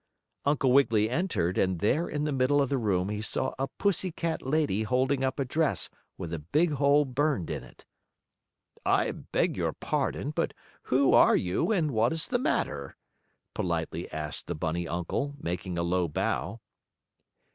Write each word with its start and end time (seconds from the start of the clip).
Uncle 0.45 0.71
Wiggily 0.71 1.11
entered, 1.11 1.59
and 1.59 1.77
there 1.77 2.09
in 2.09 2.23
the 2.23 2.31
middle 2.31 2.59
of 2.59 2.69
the 2.69 2.77
room 2.79 3.09
he 3.09 3.21
saw 3.21 3.53
a 3.59 3.67
pussy 3.67 4.11
cat 4.11 4.41
lady 4.41 4.81
holding 4.81 5.23
up 5.23 5.39
a 5.39 5.45
dress 5.45 5.91
with 6.17 6.33
a 6.33 6.39
big 6.39 6.71
hole 6.71 7.05
burned 7.05 7.51
in 7.51 7.63
it. 7.63 7.85
"I 8.83 9.11
beg 9.11 9.55
your 9.55 9.73
pardon, 9.73 10.31
but 10.31 10.55
who 10.85 11.13
are 11.13 11.35
you 11.35 11.71
and 11.71 11.91
what 11.91 12.13
is 12.13 12.29
the 12.29 12.39
matter?" 12.39 12.97
politely 13.53 14.11
asked 14.11 14.47
the 14.47 14.55
bunny 14.55 14.87
uncle, 14.87 15.35
making 15.39 15.77
a 15.77 15.83
low 15.83 16.07
bow. 16.07 16.61